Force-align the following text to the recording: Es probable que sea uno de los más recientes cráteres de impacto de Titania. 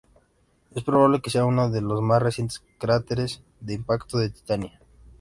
Es 0.73 0.83
probable 0.83 1.21
que 1.21 1.29
sea 1.29 1.45
uno 1.45 1.69
de 1.69 1.79
los 1.79 2.01
más 2.01 2.23
recientes 2.23 2.63
cráteres 2.79 3.43
de 3.59 3.75
impacto 3.75 4.17
de 4.17 4.31
Titania. 4.31 4.79